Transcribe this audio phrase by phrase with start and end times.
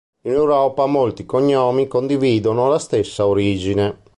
[0.23, 3.99] In Europa molti cognomi condividono la stessa origine.